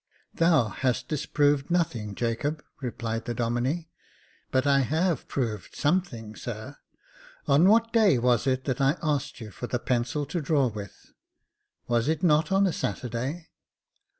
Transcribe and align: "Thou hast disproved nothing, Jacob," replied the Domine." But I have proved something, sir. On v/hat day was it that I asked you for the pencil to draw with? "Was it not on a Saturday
"Thou 0.33 0.69
hast 0.69 1.07
disproved 1.09 1.69
nothing, 1.69 2.15
Jacob," 2.15 2.63
replied 2.81 3.25
the 3.25 3.35
Domine." 3.35 3.85
But 4.51 4.65
I 4.65 4.79
have 4.79 5.27
proved 5.27 5.75
something, 5.75 6.35
sir. 6.35 6.77
On 7.47 7.65
v/hat 7.67 7.93
day 7.93 8.17
was 8.17 8.47
it 8.47 8.63
that 8.65 8.81
I 8.81 8.97
asked 9.03 9.39
you 9.39 9.51
for 9.51 9.67
the 9.67 9.77
pencil 9.77 10.25
to 10.25 10.41
draw 10.41 10.69
with? 10.69 11.13
"Was 11.87 12.07
it 12.07 12.23
not 12.23 12.51
on 12.51 12.65
a 12.65 12.73
Saturday 12.73 13.49